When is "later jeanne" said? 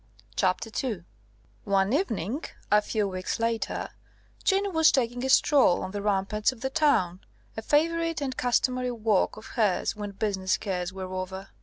3.39-4.73